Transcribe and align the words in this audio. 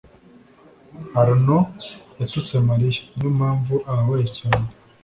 Arnaud 1.21 1.67
yatutse 2.19 2.53
Mariya. 2.67 3.01
Niyo 3.13 3.29
mpamvu 3.37 3.73
ababaye 3.89 4.27
cyane. 4.39 4.67